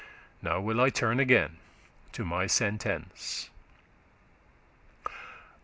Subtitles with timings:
[0.41, 1.57] Now will I turn again
[2.13, 3.51] to my sentence.